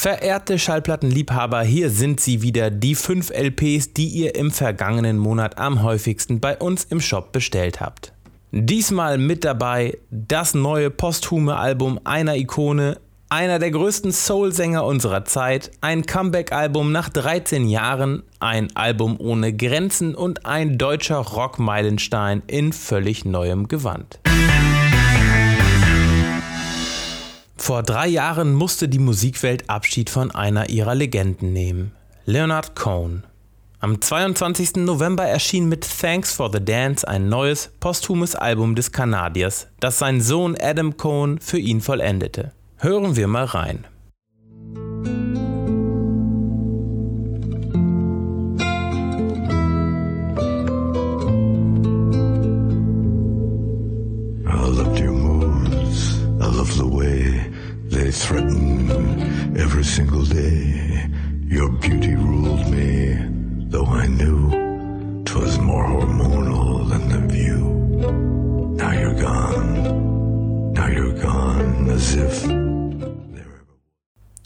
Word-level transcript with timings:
Verehrte 0.00 0.60
Schallplattenliebhaber, 0.60 1.62
hier 1.62 1.90
sind 1.90 2.20
sie 2.20 2.40
wieder, 2.40 2.70
die 2.70 2.94
5 2.94 3.30
LPs, 3.30 3.94
die 3.94 4.06
ihr 4.06 4.36
im 4.36 4.52
vergangenen 4.52 5.18
Monat 5.18 5.58
am 5.58 5.82
häufigsten 5.82 6.38
bei 6.38 6.56
uns 6.56 6.84
im 6.84 7.00
Shop 7.00 7.32
bestellt 7.32 7.80
habt. 7.80 8.12
Diesmal 8.52 9.18
mit 9.18 9.44
dabei 9.44 9.98
das 10.12 10.54
neue 10.54 10.90
posthume 10.90 11.56
Album 11.56 11.98
einer 12.04 12.36
Ikone, 12.36 13.00
einer 13.28 13.58
der 13.58 13.72
größten 13.72 14.12
Soul-Sänger 14.12 14.84
unserer 14.84 15.24
Zeit, 15.24 15.72
ein 15.80 16.06
Comeback-Album 16.06 16.92
nach 16.92 17.08
13 17.08 17.68
Jahren, 17.68 18.22
ein 18.38 18.68
Album 18.76 19.16
ohne 19.18 19.52
Grenzen 19.52 20.14
und 20.14 20.46
ein 20.46 20.78
deutscher 20.78 21.18
Rockmeilenstein 21.18 22.44
in 22.46 22.72
völlig 22.72 23.24
neuem 23.24 23.66
Gewand. 23.66 24.20
Vor 27.68 27.82
drei 27.82 28.06
Jahren 28.08 28.54
musste 28.54 28.88
die 28.88 28.98
Musikwelt 28.98 29.68
Abschied 29.68 30.08
von 30.08 30.30
einer 30.30 30.70
ihrer 30.70 30.94
Legenden 30.94 31.52
nehmen, 31.52 31.92
Leonard 32.24 32.74
Cohen. 32.74 33.24
Am 33.78 34.00
22. 34.00 34.76
November 34.76 35.24
erschien 35.24 35.68
mit 35.68 35.86
Thanks 36.00 36.32
for 36.32 36.50
the 36.50 36.64
Dance 36.64 37.06
ein 37.06 37.28
neues, 37.28 37.70
posthumes 37.78 38.34
Album 38.34 38.74
des 38.74 38.90
Kanadiers, 38.90 39.66
das 39.80 39.98
sein 39.98 40.22
Sohn 40.22 40.56
Adam 40.58 40.96
Cohen 40.96 41.40
für 41.40 41.58
ihn 41.58 41.82
vollendete. 41.82 42.52
Hören 42.78 43.16
wir 43.16 43.28
mal 43.28 43.44
rein. 43.44 43.86
Single 59.88 60.24
day. 60.24 61.08
Your 61.48 61.70
beauty 61.70 62.14
ruled 62.14 62.68
me, 62.68 63.16
though 63.70 63.86
I 63.86 64.06
knew 64.06 64.50
'twas 65.24 65.58
more 65.58 65.86
hormonal 65.86 66.88
than 66.90 67.08
the 67.08 67.20
view. 67.34 67.60
Now 68.76 68.92
you're 68.92 69.18
gone, 69.18 70.72
now 70.74 70.88
you're 70.88 71.18
gone, 71.18 71.90
as 71.90 72.14
if. 72.16 72.46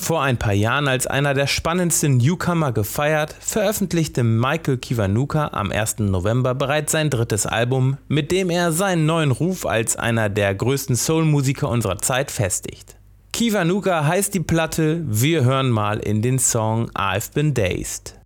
Vor 0.00 0.22
ein 0.22 0.38
paar 0.38 0.54
Jahren 0.54 0.88
als 0.88 1.06
einer 1.06 1.34
der 1.34 1.46
spannendsten 1.46 2.16
Newcomer 2.16 2.72
gefeiert, 2.72 3.34
veröffentlichte 3.38 4.24
Michael 4.24 4.78
Kiwanuka 4.78 5.48
am 5.52 5.70
1. 5.70 5.98
November 5.98 6.54
bereits 6.54 6.92
sein 6.92 7.10
drittes 7.10 7.46
Album, 7.46 7.98
mit 8.08 8.32
dem 8.32 8.50
er 8.50 8.72
seinen 8.72 9.06
neuen 9.06 9.30
Ruf 9.30 9.66
als 9.66 9.96
einer 9.96 10.30
der 10.30 10.54
größten 10.54 10.96
Soul-Musiker 10.96 11.68
unserer 11.68 11.98
Zeit 11.98 12.30
festigt. 12.30 12.97
Kiwanuka 13.38 14.04
heißt 14.04 14.34
die 14.34 14.40
Platte, 14.40 15.04
wir 15.06 15.44
hören 15.44 15.70
mal 15.70 16.00
in 16.00 16.22
den 16.22 16.40
Song 16.40 16.90
I've 16.96 17.32
Been 17.32 17.54
Dazed. 17.54 18.18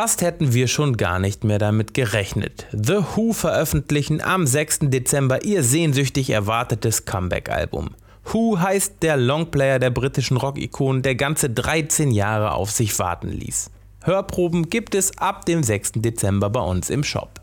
Fast 0.00 0.22
hätten 0.22 0.54
wir 0.54 0.68
schon 0.68 0.96
gar 0.96 1.18
nicht 1.18 1.42
mehr 1.42 1.58
damit 1.58 1.92
gerechnet. 1.92 2.66
The 2.70 2.98
Who 3.16 3.32
veröffentlichen 3.32 4.20
am 4.20 4.46
6. 4.46 4.78
Dezember 4.82 5.44
ihr 5.44 5.64
sehnsüchtig 5.64 6.30
erwartetes 6.30 7.04
Comeback-Album. 7.04 7.96
Who 8.26 8.60
heißt 8.60 9.02
der 9.02 9.16
Longplayer 9.16 9.80
der 9.80 9.90
britischen 9.90 10.36
Rock-Ikonen, 10.36 11.02
der 11.02 11.16
ganze 11.16 11.50
13 11.50 12.12
Jahre 12.12 12.52
auf 12.52 12.70
sich 12.70 12.96
warten 13.00 13.30
ließ. 13.30 13.72
Hörproben 14.04 14.70
gibt 14.70 14.94
es 14.94 15.18
ab 15.18 15.46
dem 15.46 15.64
6. 15.64 15.94
Dezember 15.96 16.48
bei 16.48 16.60
uns 16.60 16.90
im 16.90 17.02
Shop. 17.02 17.40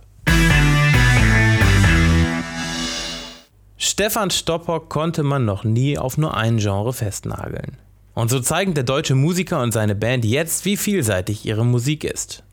Stefan 3.76 4.32
Stoppock 4.32 4.88
konnte 4.88 5.24
man 5.24 5.44
noch 5.44 5.66
nie 5.66 5.98
auf 5.98 6.18
nur 6.18 6.38
ein 6.38 6.60
Genre 6.60 6.94
festnageln. 6.94 7.76
Und 8.14 8.30
so 8.30 8.40
zeigen 8.40 8.74
der 8.74 8.86
deutsche 8.86 9.14
Musiker 9.14 9.62
und 9.62 9.74
seine 9.74 9.94
Band 9.94 10.24
jetzt, 10.24 10.64
wie 10.64 10.78
vielseitig 10.78 11.46
ihre 11.46 11.66
Musik 11.66 12.06
ist. 12.06 12.45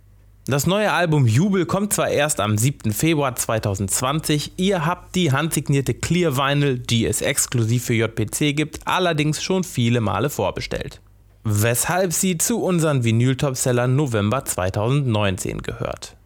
Das 0.47 0.66
neue 0.66 0.91
Album 0.91 1.28
Jubel 1.28 1.66
kommt 1.66 1.92
zwar 1.92 2.08
erst 2.08 2.41
am 2.41 2.58
7. 2.58 2.92
Februar 2.92 3.36
2020, 3.36 4.54
ihr 4.56 4.84
habt 4.84 5.14
die 5.14 5.30
handsignierte 5.30 5.94
Clear 5.94 6.36
Vinyl, 6.36 6.80
die 6.80 7.06
es 7.06 7.20
exklusiv 7.22 7.84
für 7.84 7.94
JPC 7.94 8.56
gibt, 8.56 8.81
allerdings 8.84 9.41
schon 9.41 9.62
viele 9.62 10.00
Male 10.00 10.31
vorbestellt. 10.31 11.00
Weshalb 11.44 12.12
sie 12.12 12.38
zu 12.38 12.60
unseren 12.60 13.04
Vinyl-Topsellern 13.04 13.94
November 13.94 14.44
2019 14.44 15.62
gehört. 15.62 16.16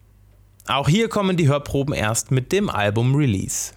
Auch 0.65 0.89
hier 0.89 1.09
kommen 1.09 1.37
die 1.37 1.47
Hörproben 1.47 1.93
erst 1.93 2.31
mit 2.31 2.51
dem 2.51 2.71
Album 2.71 3.13
Release. 3.13 3.73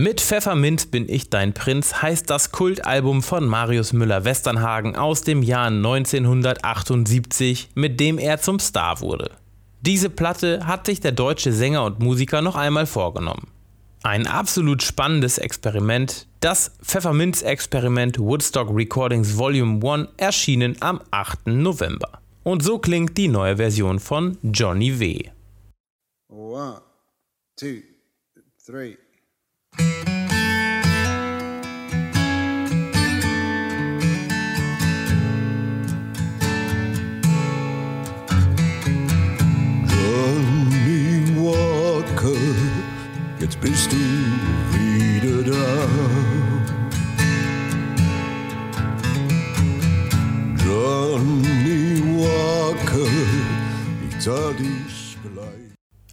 Mit 0.00 0.20
Pfefferminz 0.20 0.86
bin 0.86 1.08
ich 1.08 1.28
dein 1.28 1.54
Prinz 1.54 2.02
heißt 2.02 2.30
das 2.30 2.52
Kultalbum 2.52 3.20
von 3.20 3.48
Marius 3.48 3.92
Müller-Westernhagen 3.92 4.94
aus 4.94 5.22
dem 5.22 5.42
Jahr 5.42 5.66
1978, 5.66 7.70
mit 7.74 7.98
dem 7.98 8.18
er 8.18 8.38
zum 8.38 8.60
Star 8.60 9.00
wurde. 9.00 9.32
Diese 9.80 10.08
Platte 10.08 10.68
hat 10.68 10.86
sich 10.86 11.00
der 11.00 11.10
deutsche 11.10 11.52
Sänger 11.52 11.84
und 11.84 11.98
Musiker 11.98 12.42
noch 12.42 12.54
einmal 12.54 12.86
vorgenommen. 12.86 13.48
Ein 14.04 14.28
absolut 14.28 14.84
spannendes 14.84 15.38
Experiment, 15.38 16.28
das 16.38 16.78
Pfefferminz-Experiment 16.80 18.20
Woodstock 18.20 18.70
Recordings 18.72 19.36
Volume 19.36 19.84
1 19.84 20.10
erschienen 20.16 20.76
am 20.78 21.00
8. 21.10 21.48
November. 21.48 22.20
Und 22.44 22.62
so 22.62 22.78
klingt 22.78 23.18
die 23.18 23.26
neue 23.26 23.56
Version 23.56 23.98
von 23.98 24.38
Johnny 24.44 25.00
W. 25.00 25.24
One, 26.28 26.82
two, 27.56 27.82
three. 28.64 28.96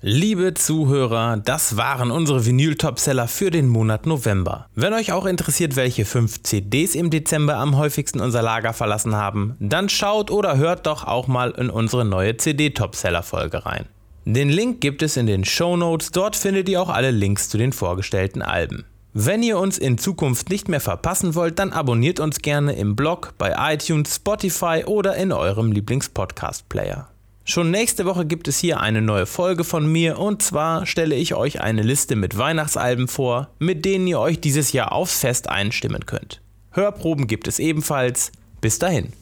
Liebe 0.02 0.54
Zuhörer, 0.54 1.38
das 1.38 1.78
waren 1.78 2.12
unsere 2.12 2.46
Vinyl-Topseller 2.46 3.28
für 3.28 3.50
den 3.50 3.68
Monat 3.68 4.06
November. 4.06 4.68
Wenn 4.76 4.94
euch 4.94 5.12
auch 5.12 5.26
interessiert, 5.26 5.76
welche 5.76 6.06
5 6.06 6.44
CDs 6.44 6.94
im 6.94 7.10
Dezember 7.10 7.56
am 7.56 7.76
häufigsten 7.76 8.20
unser 8.20 8.44
Lager 8.44 8.74
verlassen 8.74 9.16
haben, 9.16 9.56
dann 9.60 9.90
schaut 9.90 10.30
oder 10.30 10.58
hört 10.58 10.86
doch 10.86 11.06
auch 11.06 11.28
mal 11.28 11.52
in 11.52 11.72
unsere 11.72 12.06
neue 12.06 12.38
CD-Topseller-Folge 12.38 13.66
rein. 13.66 13.86
Den 14.26 14.50
Link 14.50 14.80
gibt 14.82 15.02
es 15.02 15.18
in 15.18 15.26
den 15.26 15.44
Show 15.44 15.76
Notes, 15.76 16.12
dort 16.12 16.36
findet 16.36 16.70
ihr 16.70 16.82
auch 16.82 16.90
alle 16.90 17.12
Links 17.12 17.50
zu 17.50 17.58
den 17.58 17.74
vorgestellten 17.74 18.44
Alben. 18.44 18.86
Wenn 19.14 19.42
ihr 19.42 19.58
uns 19.58 19.78
in 19.78 19.98
Zukunft 19.98 20.50
nicht 20.50 20.68
mehr 20.68 20.82
verpassen 20.82 21.36
wollt, 21.36 21.58
dann 21.58 21.72
abonniert 21.72 22.20
uns 22.20 22.40
gerne 22.40 22.74
im 22.74 22.96
Blog, 22.96 23.34
bei 23.38 23.56
iTunes, 23.74 24.18
Spotify 24.18 24.84
oder 24.86 25.16
in 25.16 25.32
eurem 25.32 25.72
Lieblings-Podcast-Player. 25.72 27.08
Schon 27.48 27.70
nächste 27.70 28.06
Woche 28.06 28.26
gibt 28.26 28.48
es 28.48 28.58
hier 28.58 28.80
eine 28.80 29.04
neue 29.04 29.28
Folge 29.28 29.64
von 29.64 29.86
mir 29.86 30.18
und 30.18 30.42
zwar 30.42 30.88
stelle 30.88 31.14
ich 31.14 31.36
euch 31.36 31.62
eine 31.62 31.84
Liste 31.84 32.16
mit 32.16 32.40
Weihnachtsalben 32.40 33.08
vor, 33.08 33.50
mit 33.60 33.86
denen 33.86 34.08
ihr 34.08 34.20
euch 34.20 34.42
dieses 34.42 34.72
Jahr 34.72 34.92
aufs 34.92 35.20
Fest 35.20 35.48
einstimmen 35.48 36.08
könnt. 36.08 36.42
Hörproben 36.72 37.28
gibt 37.28 37.48
es 37.48 37.60
ebenfalls. 37.60 38.32
Bis 38.62 38.80
dahin. 38.80 39.14